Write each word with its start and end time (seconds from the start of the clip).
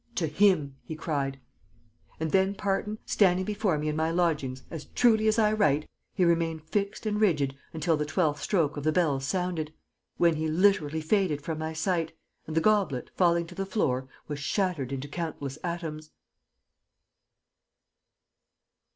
"'To 0.15 0.25
him!' 0.25 0.75
he 0.83 0.95
cried. 0.95 1.39
"And 2.19 2.31
then, 2.31 2.55
Parton, 2.55 2.97
standing 3.05 3.45
before 3.45 3.77
me 3.77 3.87
in 3.87 3.95
my 3.95 4.09
lodgings, 4.09 4.63
as 4.71 4.85
truly 4.85 5.27
as 5.27 5.37
I 5.37 5.53
write, 5.53 5.87
he 6.15 6.25
remained 6.25 6.63
fixed 6.63 7.05
and 7.05 7.21
rigid 7.21 7.55
until 7.71 7.95
the 7.95 8.05
twelfth 8.07 8.41
stroke 8.41 8.77
of 8.77 8.83
the 8.83 8.91
bells 8.91 9.27
sounded, 9.27 9.75
when 10.17 10.37
he 10.37 10.47
literally 10.47 11.01
faded 11.01 11.43
from 11.43 11.59
my 11.59 11.73
sight, 11.73 12.13
and 12.47 12.57
the 12.57 12.61
goblet, 12.61 13.11
falling 13.15 13.45
to 13.45 13.53
the 13.53 13.63
floor, 13.63 14.07
was 14.27 14.39
shattered 14.39 14.91
into 14.91 15.07
countless 15.07 15.59
atoms!" 15.63 16.09